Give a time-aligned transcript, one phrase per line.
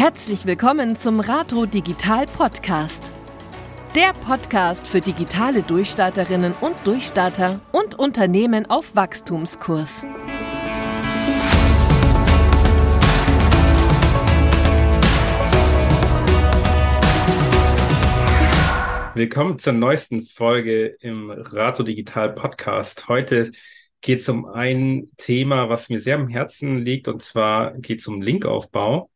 [0.00, 3.10] Herzlich willkommen zum Rato Digital Podcast.
[3.96, 10.06] Der Podcast für digitale Durchstarterinnen und Durchstarter und Unternehmen auf Wachstumskurs.
[19.14, 23.08] Willkommen zur neuesten Folge im Rato Digital Podcast.
[23.08, 23.50] Heute
[24.00, 28.06] geht es um ein Thema, was mir sehr am Herzen liegt, und zwar geht es
[28.06, 29.10] um Linkaufbau.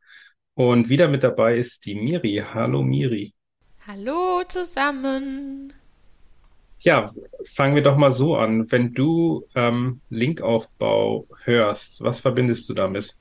[0.54, 2.44] Und wieder mit dabei ist die Miri.
[2.52, 3.32] Hallo Miri.
[3.86, 5.72] Hallo zusammen.
[6.80, 7.10] Ja,
[7.44, 8.70] fangen wir doch mal so an.
[8.70, 13.16] Wenn du ähm, Linkaufbau hörst, was verbindest du damit?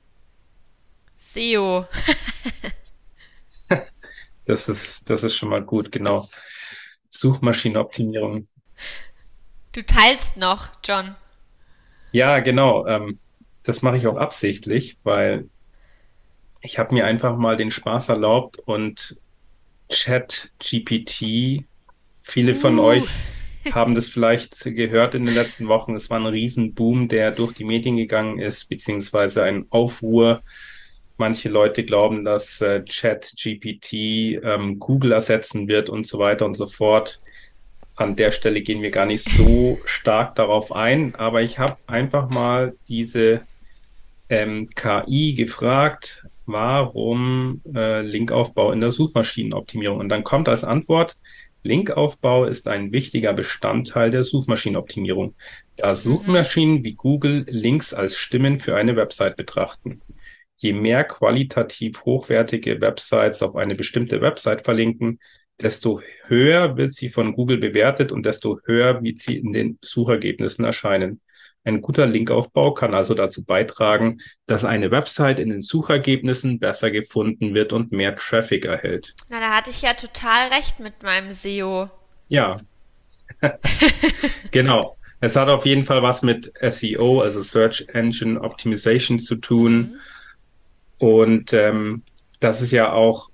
[1.16, 1.86] SEO.
[4.44, 6.28] das ist, das ist schon mal gut, genau.
[7.08, 8.46] Suchmaschinenoptimierung.
[9.72, 11.14] Du teilst noch, John.
[12.10, 12.86] Ja, genau.
[12.86, 13.16] Ähm,
[13.62, 15.48] das mache ich auch absichtlich, weil
[16.62, 19.18] ich habe mir einfach mal den Spaß erlaubt und
[19.90, 21.64] Chat GPT,
[22.22, 22.84] viele von uh.
[22.84, 23.04] euch
[23.70, 25.94] haben das vielleicht gehört in den letzten Wochen.
[25.94, 30.42] Es war ein Riesenboom, der durch die Medien gegangen ist, beziehungsweise ein Aufruhr.
[31.16, 33.92] Manche Leute glauben, dass äh, Chat GPT
[34.42, 37.20] ähm, Google ersetzen wird und so weiter und so fort.
[37.94, 42.30] An der Stelle gehen wir gar nicht so stark darauf ein, aber ich habe einfach
[42.30, 43.42] mal diese
[44.28, 49.98] ähm, KI gefragt, warum äh, Linkaufbau in der Suchmaschinenoptimierung?
[49.98, 51.16] Und dann kommt als Antwort,
[51.62, 55.34] Linkaufbau ist ein wichtiger Bestandteil der Suchmaschinenoptimierung,
[55.76, 55.96] da mhm.
[55.96, 60.00] Suchmaschinen wie Google Links als Stimmen für eine Website betrachten.
[60.56, 65.18] Je mehr qualitativ hochwertige Websites auf eine bestimmte Website verlinken,
[65.60, 70.64] desto höher wird sie von Google bewertet und desto höher wird sie in den Suchergebnissen
[70.64, 71.20] erscheinen.
[71.64, 77.54] Ein guter Linkaufbau kann also dazu beitragen, dass eine Website in den Suchergebnissen besser gefunden
[77.54, 79.14] wird und mehr Traffic erhält.
[79.28, 81.88] Na, da hatte ich ja total recht mit meinem SEO.
[82.28, 82.56] Ja.
[84.50, 84.96] genau.
[85.20, 89.72] Es hat auf jeden Fall was mit SEO, also Search Engine Optimization zu tun.
[89.76, 90.00] Mhm.
[90.98, 92.02] Und ähm,
[92.40, 93.31] das ist ja auch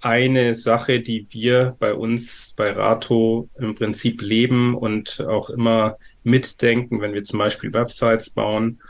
[0.00, 7.00] eine Sache, die wir bei uns bei Rato im Prinzip leben und auch immer mitdenken,
[7.00, 8.80] wenn wir zum Beispiel Websites bauen.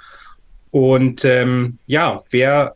[0.71, 2.75] Und ähm, ja, wer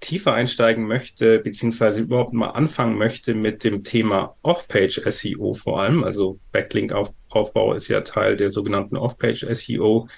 [0.00, 6.02] tiefer einsteigen möchte, beziehungsweise überhaupt mal anfangen möchte mit dem Thema Off-Page SEO vor allem,
[6.02, 10.08] also Backlink-Aufbau ist ja Teil der sogenannten Off-Page SEO,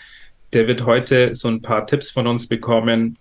[0.54, 3.18] der wird heute so ein paar Tipps von uns bekommen,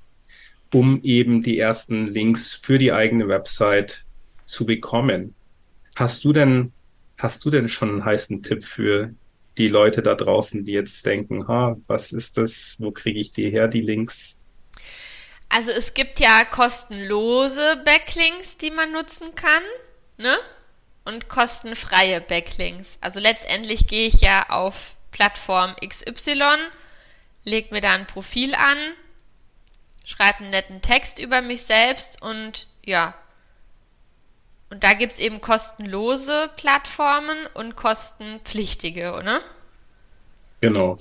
[0.73, 4.02] um eben die ersten Links für die eigene Website
[4.45, 5.35] zu bekommen.
[5.95, 6.71] Hast du denn,
[7.17, 9.13] hast du denn schon einen heißen Tipp für
[9.57, 12.75] die Leute da draußen, die jetzt denken, ha, was ist das?
[12.79, 14.37] Wo kriege ich die her, die Links?
[15.49, 19.61] Also es gibt ja kostenlose Backlinks, die man nutzen kann,
[20.17, 20.35] ne?
[21.05, 22.97] Und kostenfreie Backlinks.
[23.01, 26.57] Also letztendlich gehe ich ja auf Plattform XY,
[27.43, 28.77] leg mir da ein Profil an,
[30.05, 33.13] schreibe einen netten Text über mich selbst und ja,
[34.73, 39.39] und da gibt es eben kostenlose Plattformen und kostenpflichtige, oder?
[40.61, 40.97] Genau.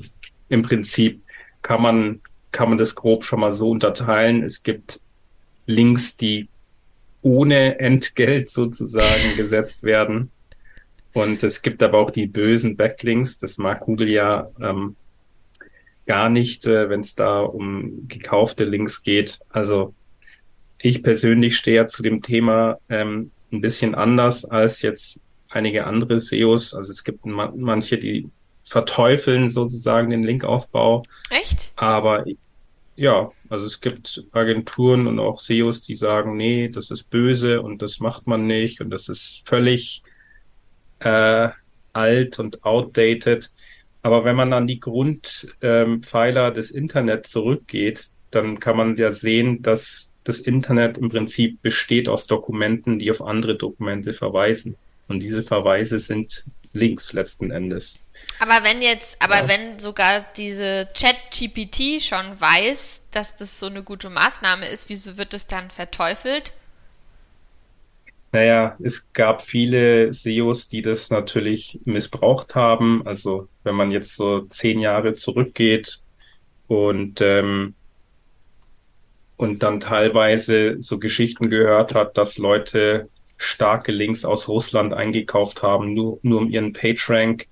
[0.51, 1.23] Im Prinzip
[1.63, 4.43] kann man, kann man das grob schon mal so unterteilen.
[4.43, 5.01] Es gibt
[5.65, 6.49] Links, die
[7.23, 10.31] ohne Entgelt sozusagen gesetzt werden.
[11.15, 13.39] Und es gibt aber auch die bösen Backlinks.
[13.39, 14.97] Das mag Google ja ähm,
[16.05, 19.41] gar nicht, äh, wenn es da um gekaufte Links geht.
[19.49, 19.95] Also
[20.79, 26.19] ich persönlich stehe ja zu dem Thema ähm, ein bisschen anders als jetzt einige andere
[26.21, 26.75] SEOs.
[26.75, 28.29] Also es gibt manche, die
[28.65, 31.03] verteufeln sozusagen den Linkaufbau.
[31.31, 31.73] Echt?
[31.77, 32.25] Aber
[32.95, 37.83] ja, also es gibt Agenturen und auch SEOs, die sagen, nee, das ist böse und
[37.83, 40.03] das macht man nicht und das ist völlig
[41.01, 41.49] äh,
[41.93, 43.51] alt und outdated.
[44.03, 49.63] Aber wenn man an die Grundpfeiler ähm, des Internets zurückgeht, dann kann man ja sehen,
[49.63, 54.77] dass das Internet im Prinzip besteht aus Dokumenten, die auf andere Dokumente verweisen.
[55.09, 57.99] Und diese Verweise sind Links letzten Endes.
[58.39, 59.49] Aber wenn jetzt, aber ja.
[59.49, 65.35] wenn sogar diese Chat-GPT schon weiß, dass das so eine gute Maßnahme ist, wieso wird
[65.35, 66.53] es dann verteufelt?
[68.33, 73.07] Naja, es gab viele SEOs, die das natürlich missbraucht haben.
[73.07, 76.01] Also wenn man jetzt so zehn Jahre zurückgeht
[76.67, 77.75] und ähm,
[79.43, 85.95] und dann teilweise so Geschichten gehört hat, dass Leute starke Links aus Russland eingekauft haben,
[85.95, 87.49] nur, nur um ihren PageRank,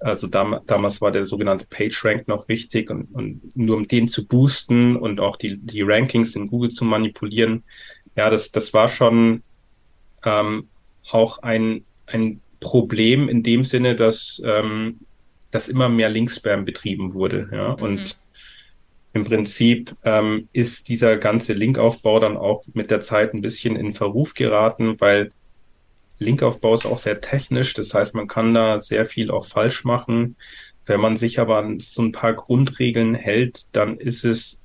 [0.00, 4.28] also dam damals war der sogenannte PageRank noch wichtig und, und nur um den zu
[4.28, 7.62] boosten und auch die, die Rankings in Google zu manipulieren.
[8.16, 9.42] ja, das, das war schon
[10.26, 10.68] ähm,
[11.10, 15.00] auch ein, ein Problem in dem Sinne, dass, ähm,
[15.50, 17.48] dass immer mehr Linkspam betrieben wurde.
[17.50, 17.76] Ja?
[17.78, 17.82] Mhm.
[17.82, 18.18] Und
[19.14, 23.92] im Prinzip ähm, ist dieser ganze Linkaufbau dann auch mit der Zeit ein bisschen in
[23.92, 25.30] Verruf geraten, weil
[26.18, 27.74] Linkaufbau ist auch sehr technisch.
[27.74, 30.36] Das heißt, man kann da sehr viel auch falsch machen.
[30.84, 34.58] Wenn man sich aber an so ein paar Grundregeln hält, dann ist es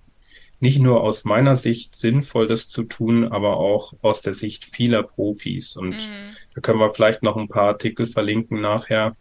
[0.59, 5.03] nicht nur aus meiner Sicht sinnvoll, das zu tun, aber auch aus der Sicht vieler
[5.03, 5.77] Profis.
[5.77, 6.35] Und mhm.
[6.55, 9.15] da können wir vielleicht noch ein paar Artikel verlinken nachher.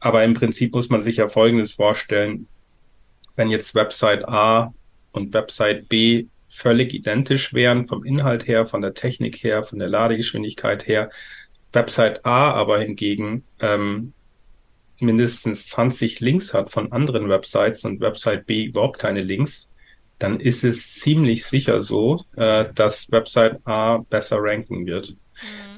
[0.00, 2.48] Aber im Prinzip muss man sich ja Folgendes vorstellen.
[3.36, 4.72] Wenn jetzt Website A
[5.12, 9.88] und Website B völlig identisch wären, vom Inhalt her, von der Technik her, von der
[9.88, 11.10] Ladegeschwindigkeit her,
[11.72, 14.12] Website A aber hingegen ähm,
[15.00, 19.68] mindestens 20 Links hat von anderen Websites und Website B überhaupt keine Links,
[20.18, 25.10] dann ist es ziemlich sicher so, äh, dass Website A besser ranken wird.
[25.10, 25.73] Mhm.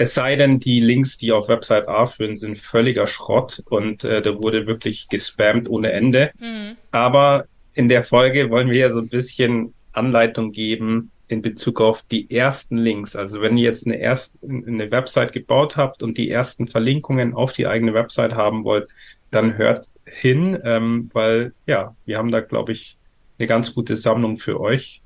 [0.00, 4.22] Es sei denn, die Links, die auf Website A führen, sind völliger Schrott und äh,
[4.22, 6.30] da wurde wirklich gespammt ohne Ende.
[6.38, 6.78] Mhm.
[6.90, 7.44] Aber
[7.74, 12.30] in der Folge wollen wir ja so ein bisschen Anleitung geben, in Bezug auf die
[12.30, 13.14] ersten Links.
[13.14, 17.52] Also wenn ihr jetzt eine, erst, eine Website gebaut habt und die ersten Verlinkungen auf
[17.52, 18.88] die eigene Website haben wollt,
[19.30, 22.96] dann hört hin, ähm, weil ja, wir haben da, glaube ich,
[23.38, 25.02] eine ganz gute Sammlung für euch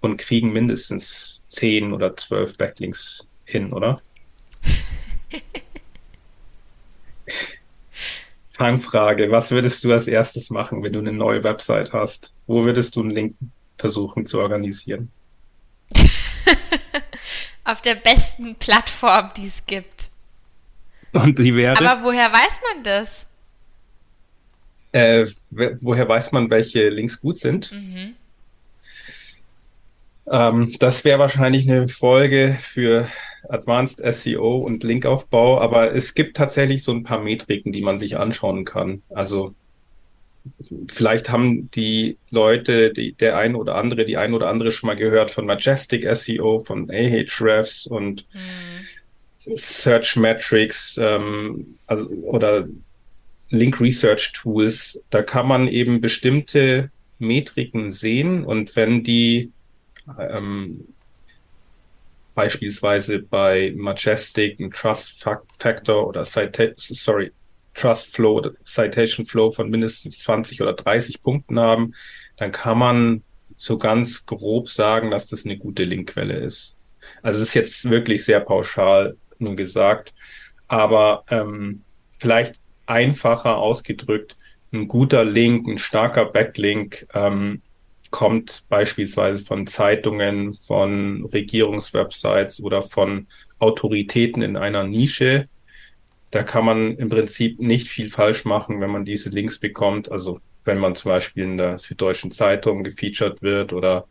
[0.00, 4.02] und kriegen mindestens zehn oder zwölf Backlinks hin, oder?
[8.50, 12.34] Fangfrage, was würdest du als erstes machen, wenn du eine neue Website hast?
[12.46, 13.36] Wo würdest du einen Link
[13.78, 15.10] versuchen zu organisieren?
[17.64, 20.10] Auf der besten Plattform, die es gibt.
[21.12, 21.74] Und die wäre?
[21.78, 23.26] Aber woher weiß man das?
[24.92, 27.70] Äh, woher weiß man, welche Links gut sind?
[27.72, 28.16] Mhm.
[30.30, 33.08] Ähm, das wäre wahrscheinlich eine Folge für
[33.48, 38.16] Advanced SEO und Linkaufbau, aber es gibt tatsächlich so ein paar Metriken, die man sich
[38.16, 39.02] anschauen kann.
[39.10, 39.54] Also
[40.88, 44.96] vielleicht haben die Leute, die, der ein oder andere, die ein oder andere schon mal
[44.96, 49.56] gehört von Majestic SEO, von Ahrefs und mhm.
[49.56, 52.68] Search Metrics ähm, also, oder
[53.48, 55.00] Link Research Tools.
[55.10, 59.50] Da kann man eben bestimmte Metriken sehen und wenn die
[60.18, 60.88] ähm,
[62.34, 65.24] beispielsweise bei Majestic ein Trust
[65.58, 67.32] Factor oder Citation, sorry,
[67.74, 71.94] Trust Flow, Citation Flow von mindestens 20 oder 30 Punkten haben,
[72.36, 73.22] dann kann man
[73.56, 76.74] so ganz grob sagen, dass das eine gute Linkquelle ist.
[77.22, 80.14] Also ist jetzt wirklich sehr pauschal nur gesagt,
[80.68, 81.82] aber ähm,
[82.18, 84.36] vielleicht einfacher ausgedrückt,
[84.72, 87.62] ein guter Link, ein starker Backlink ähm,
[88.10, 93.26] kommt beispielsweise von Zeitungen, von Regierungswebsites oder von
[93.58, 95.46] Autoritäten in einer Nische,
[96.30, 100.10] da kann man im Prinzip nicht viel falsch machen, wenn man diese Links bekommt.
[100.10, 104.06] Also wenn man zum Beispiel in der Süddeutschen Zeitung gefeatured wird oder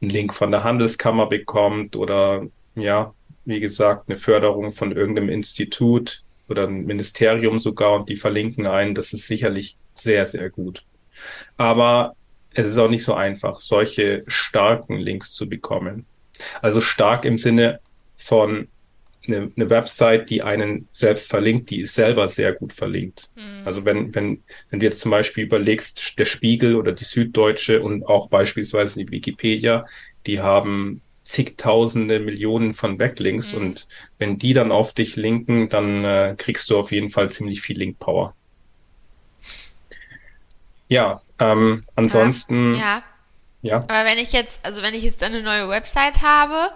[0.00, 2.46] einen Link von der Handelskammer bekommt oder
[2.76, 3.14] ja,
[3.44, 8.94] wie gesagt, eine Förderung von irgendeinem Institut oder ein Ministerium sogar und die verlinken einen,
[8.94, 10.84] das ist sicherlich sehr, sehr gut.
[11.56, 12.14] Aber
[12.56, 16.06] es ist auch nicht so einfach, solche starken Links zu bekommen.
[16.62, 17.80] Also stark im Sinne
[18.16, 18.68] von
[19.26, 23.28] eine, eine Website, die einen selbst verlinkt, die ist selber sehr gut verlinkt.
[23.34, 23.66] Mhm.
[23.66, 28.06] Also wenn, wenn, wenn du jetzt zum Beispiel überlegst, der Spiegel oder die Süddeutsche und
[28.06, 29.86] auch beispielsweise die Wikipedia,
[30.26, 33.58] die haben zigtausende Millionen von Backlinks mhm.
[33.58, 37.60] und wenn die dann auf dich linken, dann äh, kriegst du auf jeden Fall ziemlich
[37.60, 38.34] viel Link-Power.
[40.88, 42.74] Ja, ähm, ansonsten.
[42.74, 43.02] Ja.
[43.62, 43.76] ja.
[43.76, 46.70] Aber wenn ich jetzt, also wenn ich jetzt eine neue Website habe,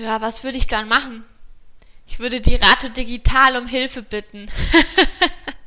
[0.00, 1.24] Ja, was würde ich dann machen?
[2.06, 4.50] Ich würde die Rate digital um Hilfe bitten.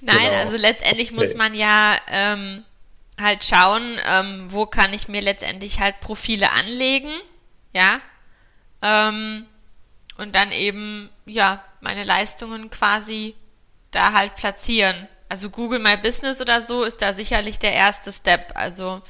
[0.00, 0.38] Nein, genau.
[0.38, 2.64] also letztendlich muss man ja ähm,
[3.20, 7.10] halt schauen, ähm, wo kann ich mir letztendlich halt Profile anlegen,
[7.72, 8.00] ja,
[8.82, 9.46] ähm,
[10.18, 13.34] und dann eben, ja, meine Leistungen quasi
[13.90, 15.08] da halt platzieren.
[15.28, 18.52] Also Google My Business oder so ist da sicherlich der erste Step.
[18.54, 19.00] Also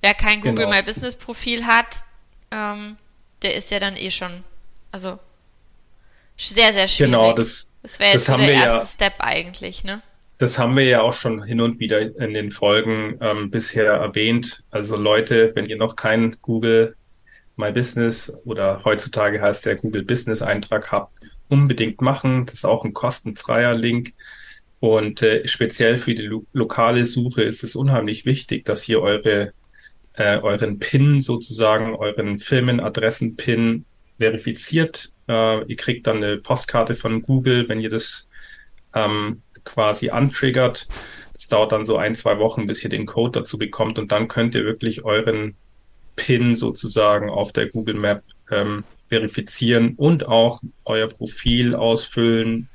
[0.00, 0.70] wer kein Google genau.
[0.70, 2.04] My Business Profil hat,
[2.50, 2.96] ähm,
[3.42, 4.44] der ist ja dann eh schon,
[4.92, 5.18] also
[6.36, 7.12] sehr, sehr schwierig.
[7.12, 10.02] Genau, das, das wäre jetzt das so der erste ja, Step eigentlich, ne?
[10.38, 14.64] Das haben wir ja auch schon hin und wieder in den Folgen ähm, bisher erwähnt.
[14.70, 16.96] Also Leute, wenn ihr noch kein Google
[17.62, 21.16] My Business oder heutzutage heißt der Google Business Eintrag habt,
[21.48, 22.44] unbedingt machen.
[22.46, 24.14] Das ist auch ein kostenfreier Link.
[24.80, 29.52] Und äh, speziell für die lo lokale Suche ist es unheimlich wichtig, dass ihr eure,
[30.14, 33.84] äh, euren PIN sozusagen, euren Firmenadressen-PIN
[34.18, 35.12] verifiziert.
[35.28, 38.26] Äh, ihr kriegt dann eine Postkarte von Google, wenn ihr das
[38.92, 40.88] ähm, quasi antriggert.
[41.36, 44.26] Es dauert dann so ein, zwei Wochen, bis ihr den Code dazu bekommt und dann
[44.26, 45.56] könnt ihr wirklich euren
[46.16, 52.68] PIN sozusagen auf der Google Map ähm, verifizieren und auch euer Profil ausfüllen,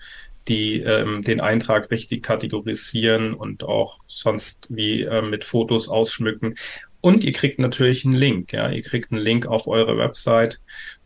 [0.48, 6.56] die ähm, den Eintrag richtig kategorisieren und auch sonst wie äh, mit Fotos ausschmücken.
[7.02, 10.60] Und ihr kriegt natürlich einen Link, ja, ihr kriegt einen Link auf eure Website.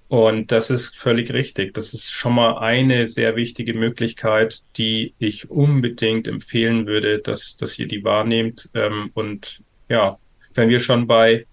[0.08, 1.74] Und das ist völlig richtig.
[1.74, 7.80] Das ist schon mal eine sehr wichtige Möglichkeit, die ich unbedingt empfehlen würde, dass, dass
[7.80, 8.70] ihr die wahrnehmt.
[8.74, 10.18] Ähm, und ja,
[10.54, 11.46] wenn wir schon bei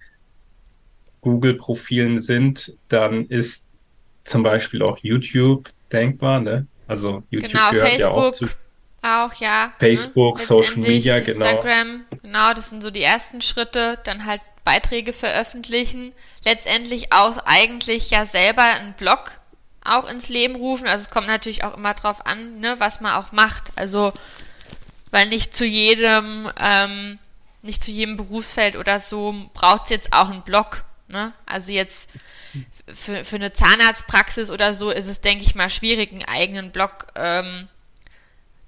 [1.21, 3.67] Google-Profilen sind, dann ist
[4.25, 6.67] zum Beispiel auch YouTube denkbar, ne?
[6.87, 8.47] Also YouTube genau, gehört Facebook ja auch zu
[9.03, 9.73] auch, ja.
[9.79, 10.45] Facebook, ne?
[10.45, 11.45] Social Media, genau.
[11.45, 13.99] Instagram, genau, das sind so die ersten Schritte.
[14.05, 16.13] Dann halt Beiträge veröffentlichen.
[16.45, 19.33] Letztendlich auch eigentlich ja selber einen Blog
[19.85, 20.87] auch ins Leben rufen.
[20.87, 23.73] Also es kommt natürlich auch immer drauf an, ne, was man auch macht.
[23.77, 24.13] Also,
[25.11, 27.19] weil nicht zu jedem, ähm,
[27.63, 30.85] nicht zu jedem Berufsfeld oder so braucht es jetzt auch einen Blog.
[31.09, 31.33] Ne?
[31.47, 32.11] Also jetzt
[32.93, 37.07] für, für eine Zahnarztpraxis oder so ist es, denke ich mal, schwierig, einen eigenen Blog
[37.15, 37.69] ähm,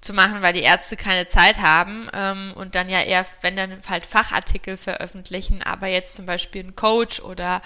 [0.01, 3.79] zu machen, weil die Ärzte keine Zeit haben ähm, und dann ja eher, wenn dann
[3.87, 7.61] halt Fachartikel veröffentlichen, aber jetzt zum Beispiel ein Coach oder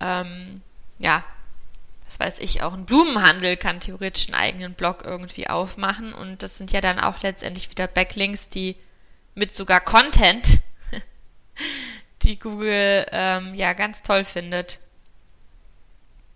[0.00, 0.62] ähm,
[0.98, 1.24] ja,
[2.06, 6.58] was weiß ich, auch ein Blumenhandel kann theoretisch einen eigenen Blog irgendwie aufmachen und das
[6.58, 8.76] sind ja dann auch letztendlich wieder Backlinks, die
[9.34, 10.60] mit sogar Content,
[12.24, 14.78] die Google ähm, ja ganz toll findet.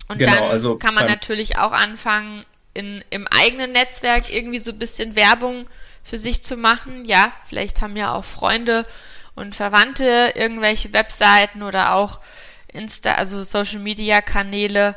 [0.08, 4.70] Und Genau, dann also kann man natürlich auch anfangen, in, im eigenen Netzwerk irgendwie so
[4.70, 5.68] ein bisschen Werbung
[6.04, 7.04] für sich zu machen.
[7.04, 8.86] Ja, vielleicht haben ja auch Freunde
[9.34, 12.20] und Verwandte irgendwelche Webseiten oder auch
[12.68, 14.94] Insta, also Social Media Kanäle,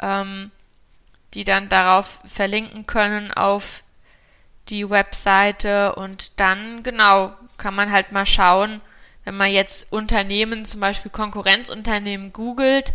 [0.00, 0.50] ähm,
[1.34, 3.82] die dann darauf verlinken können auf
[4.68, 8.80] die Webseite und dann genau kann man halt mal schauen,
[9.24, 12.92] wenn man jetzt Unternehmen, zum Beispiel Konkurrenzunternehmen googelt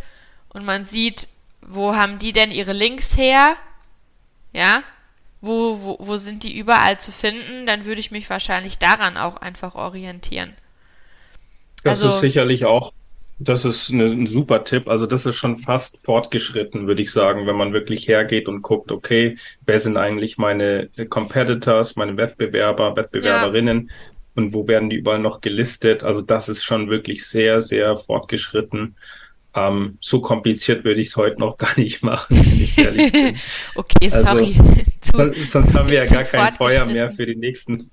[0.50, 1.27] und man sieht,
[1.62, 3.55] wo haben die denn ihre Links her?
[4.53, 4.83] Ja,
[5.41, 7.65] wo, wo, wo sind die überall zu finden?
[7.65, 10.53] Dann würde ich mich wahrscheinlich daran auch einfach orientieren.
[11.83, 12.93] Das Also- ist sicherlich auch,
[13.41, 14.89] das ist eine, ein super Tipp.
[14.89, 18.91] Also das ist schon fast fortgeschritten, würde ich sagen, wenn man wirklich hergeht und guckt,
[18.91, 23.91] okay, wer sind eigentlich meine Competitors, meine Wettbewerber, Wettbewerberinnen
[24.36, 26.03] und wo werden die überall noch gelistet?
[26.03, 28.95] Also das ist schon wirklich sehr, sehr fortgeschritten.
[29.55, 33.36] Ähm, so kompliziert würde ich es heute noch gar nicht machen, wenn ich ehrlich bin.
[33.75, 34.55] Okay, Also, sorry.
[35.01, 37.89] Zu- Sonst, haben wir ja gar kein Feuer mehr für die nächsten,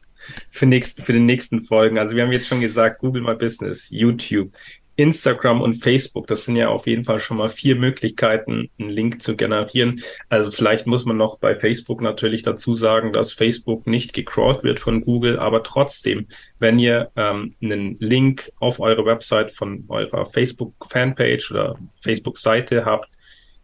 [0.51, 1.99] für nächsten, für die nächsten Folgen.
[1.99, 4.53] Also wir haben jetzt schon gesagt, Google My Business, YouTube,
[4.97, 6.27] Instagram und Facebook.
[6.27, 10.03] Das sind ja auf jeden Fall schon mal vier Möglichkeiten, einen Link zu generieren.
[10.29, 14.81] Also vielleicht muss man noch bei Facebook natürlich dazu sagen, dass Facebook nicht gecrawlt wird
[14.81, 16.27] von Google, aber trotzdem,
[16.59, 23.11] wenn ihr ähm, einen Link auf eure Website von eurer Facebook-Fanpage oder Facebook-Seite habt,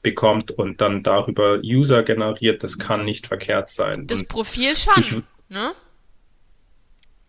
[0.02, 4.06] bekommt und dann darüber User generiert, das kann nicht verkehrt sein.
[4.06, 5.12] Das Und, Profil schon, ich-
[5.48, 5.72] ne?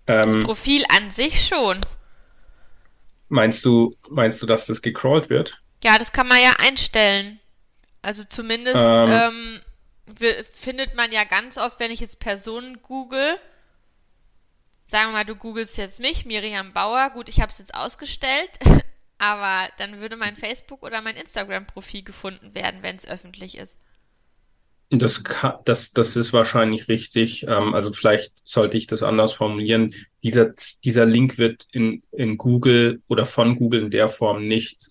[0.05, 1.77] Das ähm, Profil an sich schon.
[3.33, 5.61] Meinst du, meinst du, dass das gecrawlt wird?
[5.83, 7.39] Ja, das kann man ja einstellen.
[8.01, 9.59] Also zumindest Ähm.
[10.19, 13.39] ähm, findet man ja ganz oft, wenn ich jetzt Personen google,
[14.85, 18.51] sagen wir mal, du googelst jetzt mich, Miriam Bauer, gut, ich habe es jetzt ausgestellt,
[19.17, 23.77] aber dann würde mein Facebook oder mein Instagram-Profil gefunden werden, wenn es öffentlich ist.
[24.89, 27.43] Das, kann, das, das ist wahrscheinlich richtig.
[27.47, 29.93] Ähm, also vielleicht sollte ich das anders formulieren.
[30.23, 34.89] Dieser, dieser Link wird in, in Google oder von Google in der Form nicht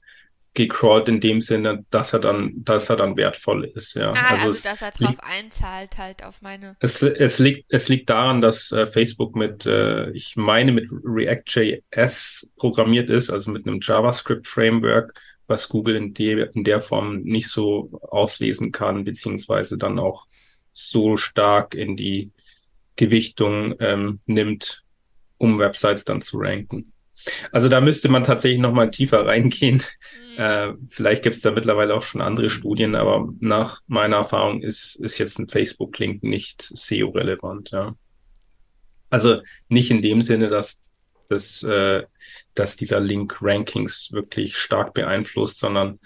[0.54, 3.94] gecrawlt in dem Sinne, dass er dann, dass er dann wertvoll ist.
[3.94, 6.76] Ja, Ah, also, es dass er liegt- drauf einzahlt halt auf meine.
[6.80, 12.46] Es, es liegt, es liegt daran, dass äh, Facebook mit, äh, ich meine, mit React.js
[12.56, 15.14] programmiert ist, also mit einem JavaScript-Framework,
[15.52, 20.26] was Google in, de, in der Form nicht so auslesen kann, beziehungsweise dann auch
[20.72, 22.32] so stark in die
[22.96, 24.84] Gewichtung ähm, nimmt,
[25.38, 26.92] um Websites dann zu ranken.
[27.52, 29.82] Also da müsste man tatsächlich nochmal tiefer reingehen.
[30.36, 30.44] Hm.
[30.44, 34.96] Äh, vielleicht gibt es da mittlerweile auch schon andere Studien, aber nach meiner Erfahrung ist,
[34.96, 37.94] ist jetzt ein Facebook-Link nicht SEO-relevant, ja.
[39.10, 40.81] Also nicht in dem Sinne, dass,
[41.28, 42.02] dass, äh,
[42.54, 45.98] dass dieser Link Rankings wirklich stark beeinflusst, sondern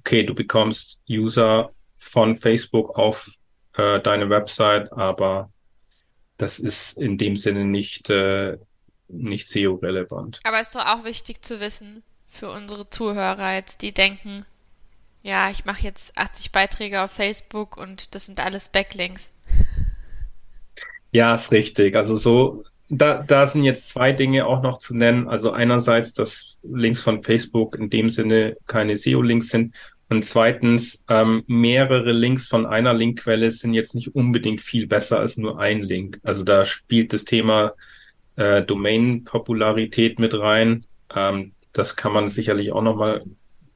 [0.00, 3.30] okay, du bekommst User von Facebook auf
[3.74, 5.50] äh, deine Website, aber
[6.38, 8.56] das ist in dem Sinne nicht, äh,
[9.08, 10.40] nicht SEO-relevant.
[10.44, 14.46] Aber ist doch auch wichtig zu wissen für unsere Zuhörer jetzt, die denken,
[15.22, 19.30] ja, ich mache jetzt 80 Beiträge auf Facebook und das sind alles Backlinks.
[21.12, 21.96] Ja, ist richtig.
[21.96, 25.28] Also so, da, da sind jetzt zwei Dinge auch noch zu nennen.
[25.28, 29.74] Also einerseits, dass Links von Facebook in dem Sinne keine SEO-Links sind.
[30.08, 35.36] Und zweitens, ähm, mehrere Links von einer Linkquelle sind jetzt nicht unbedingt viel besser als
[35.36, 36.18] nur ein Link.
[36.24, 37.74] Also da spielt das Thema
[38.34, 40.84] äh, Domain-Popularität mit rein.
[41.14, 43.22] Ähm, das kann man sicherlich auch nochmal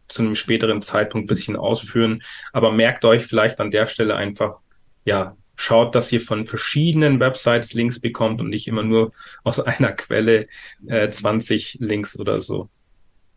[0.09, 2.25] zu einem späteren Zeitpunkt bisschen ausführen.
[2.53, 4.57] Aber merkt euch vielleicht an der Stelle einfach,
[5.05, 9.93] ja, schaut, dass ihr von verschiedenen Websites Links bekommt und nicht immer nur aus einer
[9.93, 10.49] Quelle
[10.87, 12.69] äh, 20 Links oder so.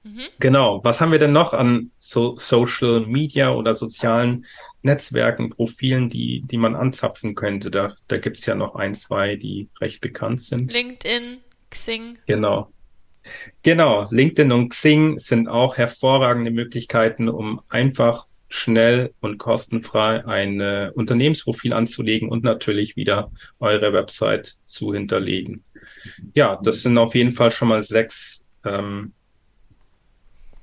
[0.03, 0.27] Mhm.
[0.39, 0.83] Genau.
[0.83, 4.45] Was haben wir denn noch an so Social Media oder sozialen
[4.81, 7.71] Netzwerken, Profilen, die, die man anzapfen könnte?
[7.71, 10.71] Da, da gibt's ja noch ein, zwei, die recht bekannt sind.
[10.71, 12.17] LinkedIn, Xing.
[12.25, 12.71] Genau.
[13.61, 20.91] Genau, LinkedIn und Xing sind auch hervorragende Möglichkeiten, um einfach schnell und kostenfrei ein äh,
[20.93, 25.63] Unternehmensprofil anzulegen und natürlich wieder eure Website zu hinterlegen.
[26.33, 29.13] Ja, das sind auf jeden Fall schon mal sechs, ähm,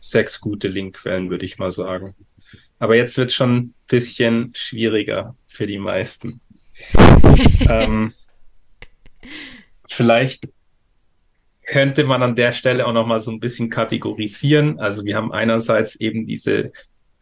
[0.01, 2.15] sechs gute Linkquellen, würde ich mal sagen.
[2.79, 6.41] Aber jetzt wird schon ein bisschen schwieriger für die meisten.
[7.69, 8.13] ähm,
[9.89, 10.49] vielleicht
[11.67, 14.79] könnte man an der Stelle auch noch mal so ein bisschen kategorisieren.
[14.81, 16.73] Also wir haben einerseits eben diese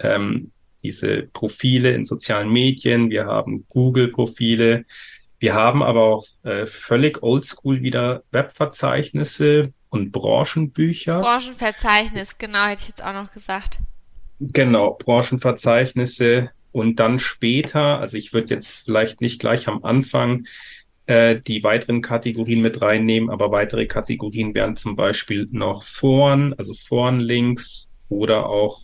[0.02, 4.84] ähm, diese Profile in sozialen Medien, wir haben Google-Profile,
[5.38, 11.20] wir haben aber auch äh, völlig oldschool wieder Webverzeichnisse und Branchenbücher.
[11.20, 13.80] Branchenverzeichnis, genau, hätte ich jetzt auch noch gesagt.
[14.40, 20.46] Genau, Branchenverzeichnisse und dann später, also ich würde jetzt vielleicht nicht gleich am Anfang
[21.06, 26.72] äh, die weiteren Kategorien mit reinnehmen, aber weitere Kategorien wären zum Beispiel noch Foren, also
[26.74, 28.82] Forenlinks oder auch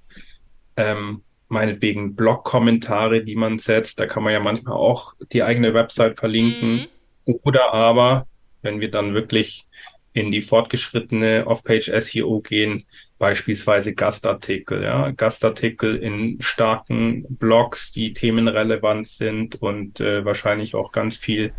[0.79, 4.01] ähm, meinetwegen Blog-Kommentare, die man setzt.
[4.01, 6.89] Da kann man ja manchmal auch die eigene Website verlinken.
[7.27, 7.41] Mhm.
[7.43, 8.27] Oder aber,
[8.63, 9.67] wenn wir dann wirklich
[10.13, 12.87] in die fortgeschrittene Off-Page SEO gehen,
[13.19, 21.17] beispielsweise Gastartikel, ja, Gastartikel in starken Blogs, die themenrelevant sind und äh, wahrscheinlich auch ganz
[21.17, 21.53] viel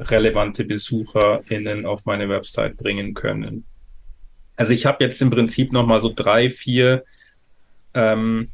[0.00, 3.64] relevante BesucherInnen auf meine Website bringen können.
[4.56, 7.04] Also ich habe jetzt im Prinzip nochmal so drei, vier
[7.94, 8.50] ähm,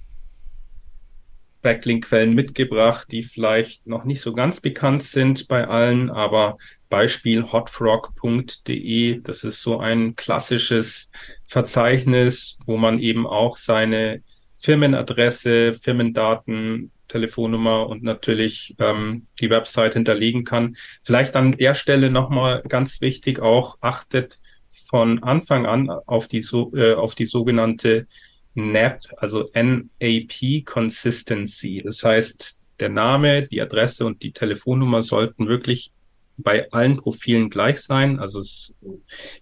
[1.62, 9.20] Backlink-Quellen mitgebracht, die vielleicht noch nicht so ganz bekannt sind bei allen, aber Beispiel hotfrog.de,
[9.20, 11.11] das ist so ein klassisches
[11.49, 14.22] Verzeichnis, wo man eben auch seine
[14.59, 20.77] Firmenadresse, Firmendaten, Telefonnummer und natürlich ähm, die Website hinterlegen kann.
[21.05, 24.38] Vielleicht an der Stelle nochmal ganz wichtig auch, achtet
[24.72, 28.07] von Anfang an auf die, so, äh, auf die sogenannte
[28.57, 31.83] NAP, also NAP Consistency.
[31.85, 35.92] Das heißt, der Name, die Adresse und die Telefonnummer sollten wirklich
[36.38, 38.19] bei allen Profilen gleich sein.
[38.19, 38.75] Also es ist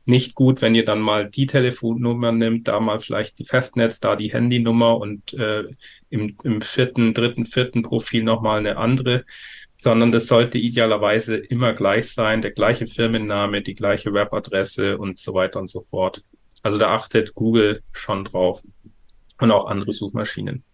[0.04, 4.14] nicht gut, wenn ihr dann mal die Telefonnummer nimmt, da mal vielleicht die Festnetz, da
[4.14, 5.64] die Handynummer und äh,
[6.10, 9.24] im, im vierten, dritten, vierten Profil nochmal eine andere,
[9.76, 15.34] sondern das sollte idealerweise immer gleich sein, der gleiche Firmenname, die gleiche Webadresse und so
[15.34, 16.22] weiter und so fort.
[16.62, 18.62] Also da achtet Google schon drauf
[19.40, 20.64] und auch andere Suchmaschinen.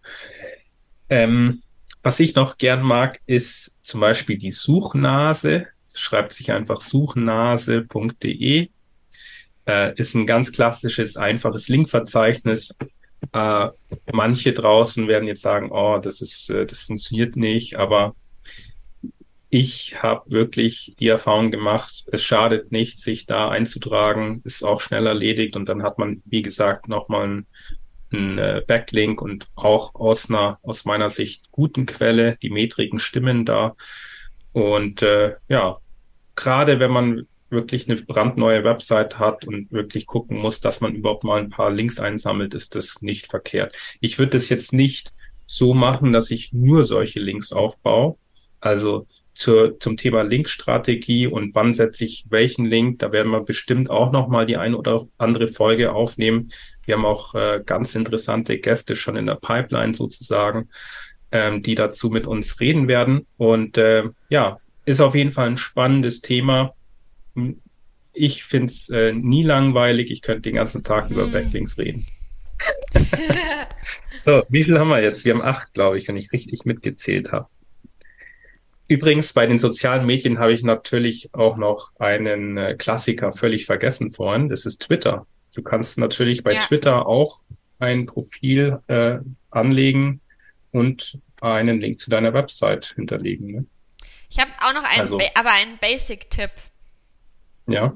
[1.09, 1.61] Ähm,
[2.03, 8.69] was ich noch gern mag, ist zum Beispiel die Suchnase schreibt sich einfach suchnase.de.
[9.67, 12.75] Äh, ist ein ganz klassisches, einfaches Linkverzeichnis.
[13.33, 13.67] Äh,
[14.11, 18.15] manche draußen werden jetzt sagen, oh, das ist, äh, das funktioniert nicht, aber
[19.49, 25.05] ich habe wirklich die Erfahrung gemacht, es schadet nicht, sich da einzutragen, ist auch schnell
[25.05, 27.47] erledigt und dann hat man, wie gesagt, nochmal einen,
[28.13, 32.37] einen äh, Backlink und auch aus einer, aus meiner Sicht, guten Quelle.
[32.41, 33.75] Die Metriken stimmen da.
[34.53, 35.77] Und äh, ja,
[36.35, 41.23] gerade wenn man wirklich eine brandneue Website hat und wirklich gucken muss, dass man überhaupt
[41.23, 43.75] mal ein paar Links einsammelt, ist das nicht verkehrt.
[43.99, 45.11] Ich würde das jetzt nicht
[45.45, 48.17] so machen, dass ich nur solche Links aufbaue.
[48.61, 53.89] Also zur, zum Thema Linkstrategie und wann setze ich welchen Link, da werden wir bestimmt
[53.89, 56.51] auch nochmal die ein oder andere Folge aufnehmen.
[56.85, 60.69] Wir haben auch äh, ganz interessante Gäste schon in der Pipeline sozusagen
[61.31, 63.25] ähm, die dazu mit uns reden werden.
[63.37, 66.73] Und äh, ja, ist auf jeden Fall ein spannendes Thema.
[68.13, 70.11] Ich finde es äh, nie langweilig.
[70.11, 71.13] Ich könnte den ganzen Tag hm.
[71.13, 72.05] über Backlinks reden.
[74.19, 75.25] so, wie viel haben wir jetzt?
[75.25, 77.47] Wir haben acht, glaube ich, wenn ich richtig mitgezählt habe.
[78.91, 84.11] Übrigens, bei den sozialen Medien habe ich natürlich auch noch einen äh, Klassiker völlig vergessen
[84.11, 84.49] vorhin.
[84.49, 85.25] Das ist Twitter.
[85.55, 86.59] Du kannst natürlich bei ja.
[86.59, 87.39] Twitter auch
[87.79, 90.19] ein Profil äh, anlegen
[90.73, 93.51] und einen Link zu deiner Website hinterlegen.
[93.53, 93.65] Ne?
[94.29, 96.51] Ich habe auch noch einen, also, aber einen Basic-Tipp.
[97.67, 97.93] Ja.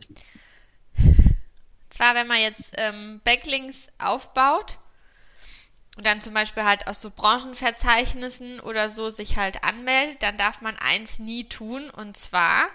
[1.90, 4.78] Zwar, wenn man jetzt ähm, Backlinks aufbaut
[5.96, 10.62] und dann zum Beispiel halt aus so Branchenverzeichnissen oder so sich halt anmeldet, dann darf
[10.62, 12.68] man eins nie tun und zwar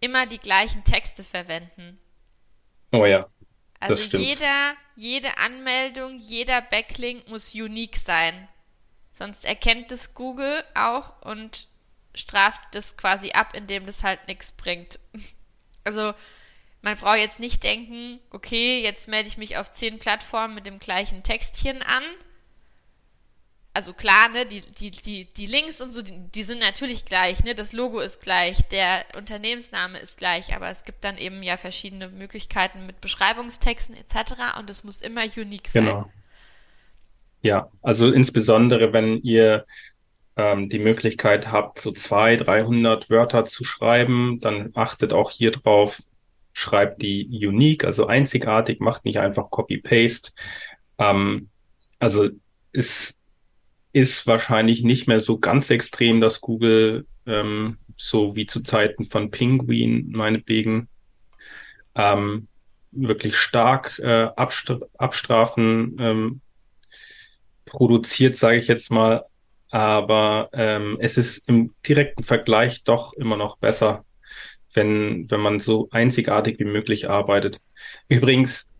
[0.00, 1.98] immer die gleichen Texte verwenden.
[2.92, 3.26] Oh ja.
[3.78, 8.48] Also jeder, jede Anmeldung, jeder Backlink muss unique sein.
[9.12, 11.68] Sonst erkennt es Google auch und
[12.14, 14.98] straft das quasi ab, indem das halt nichts bringt.
[15.84, 16.14] Also
[16.86, 20.78] man braucht jetzt nicht denken, okay, jetzt melde ich mich auf zehn Plattformen mit dem
[20.78, 22.04] gleichen Textchen an.
[23.74, 27.42] Also klar, ne, die, die, die, die Links und so, die, die sind natürlich gleich,
[27.42, 31.56] ne, das Logo ist gleich, der Unternehmensname ist gleich, aber es gibt dann eben ja
[31.56, 34.56] verschiedene Möglichkeiten mit Beschreibungstexten etc.
[34.60, 35.86] und es muss immer unique sein.
[35.86, 36.10] Genau.
[37.42, 39.66] Ja, also insbesondere wenn ihr
[40.36, 46.00] ähm, die Möglichkeit habt, so zwei, 300 Wörter zu schreiben, dann achtet auch hier drauf,
[46.56, 50.32] schreibt die unique, also einzigartig, macht nicht einfach Copy-Paste.
[50.96, 51.50] Ähm,
[51.98, 52.30] also
[52.72, 53.18] ist,
[53.92, 59.30] ist wahrscheinlich nicht mehr so ganz extrem, dass Google ähm, so wie zu Zeiten von
[59.30, 60.88] Penguin meinetwegen
[61.94, 62.48] ähm,
[62.90, 66.40] wirklich stark äh, abstra abstrafen ähm,
[67.66, 69.26] produziert, sage ich jetzt mal.
[69.70, 74.06] Aber ähm, es ist im direkten Vergleich doch immer noch besser,
[74.76, 77.60] wenn, wenn man so einzigartig wie möglich arbeitet.
[78.08, 78.70] Übrigens,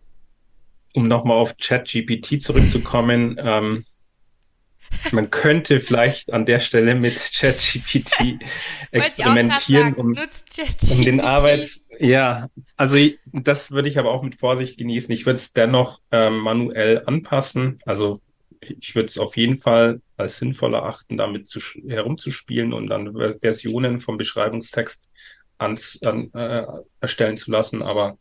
[0.93, 3.83] um nochmal auf ChatGPT zurückzukommen, ähm,
[5.11, 8.39] man könnte vielleicht an der Stelle mit ChatGPT
[8.91, 10.17] experimentieren, um,
[10.91, 11.81] um den Arbeits...
[11.99, 12.97] Ja, also
[13.33, 15.11] das würde ich aber auch mit Vorsicht genießen.
[15.11, 17.79] Ich würde es dennoch ähm, manuell anpassen.
[17.85, 18.21] Also
[18.61, 23.99] ich würde es auf jeden Fall als sinnvoll erachten, damit zu, herumzuspielen und dann Versionen
[23.99, 25.07] vom Beschreibungstext
[25.57, 26.65] an, an, äh,
[26.99, 28.17] erstellen zu lassen, aber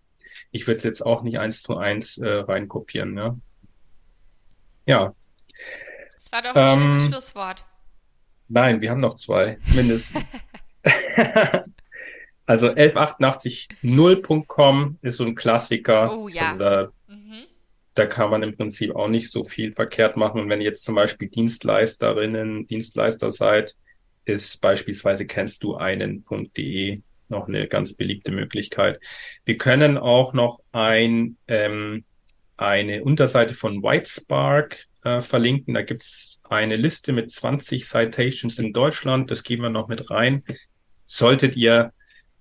[0.51, 3.15] ich würde es jetzt auch nicht eins zu eins äh, reinkopieren.
[3.15, 3.41] Ne?
[4.87, 5.15] Ja.
[6.15, 7.65] Das war doch ein ähm, schönes Schlusswort.
[8.49, 10.41] Nein, wir haben noch zwei, mindestens.
[12.47, 16.17] also 1188.0.com ist so ein Klassiker.
[16.17, 16.53] Oh ja.
[16.53, 17.43] Also da, mhm.
[17.95, 20.41] da kann man im Prinzip auch nicht so viel verkehrt machen.
[20.41, 23.75] Und wenn ihr jetzt zum Beispiel Dienstleisterinnen, Dienstleister seid,
[24.25, 29.01] ist beispielsweise kennst du einen.de noch eine ganz beliebte Möglichkeit.
[29.45, 32.05] Wir können auch noch ein, ähm,
[32.57, 35.75] eine Unterseite von Whitespark äh, verlinken.
[35.75, 39.31] Da gibt's eine Liste mit 20 Citations in Deutschland.
[39.31, 40.43] Das geben wir noch mit rein.
[41.07, 41.93] Solltet ihr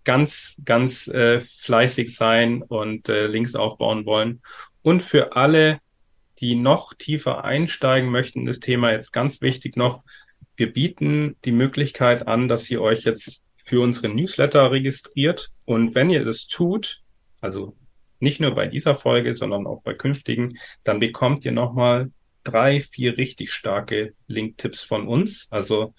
[0.04, 4.42] ganz, ganz äh, fleißig sein und äh, Links aufbauen wollen.
[4.82, 5.80] Und für alle,
[6.40, 10.04] die noch tiefer einsteigen möchten das Thema, jetzt ganz wichtig noch,
[10.58, 15.50] wir bieten die Möglichkeit an, dass ihr euch jetzt für unseren Newsletter registriert.
[15.66, 17.02] Und wenn ihr das tut,
[17.42, 17.76] also
[18.20, 22.12] nicht nur bei dieser Folge, sondern auch bei künftigen, dann bekommt ihr nochmal
[22.44, 25.48] drei, vier richtig starke Link-Tipps von uns.
[25.50, 25.94] Also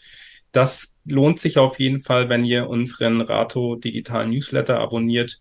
[0.52, 5.40] das lohnt sich auf jeden Fall, wenn ihr unseren Rato digitalen Newsletter abonniert.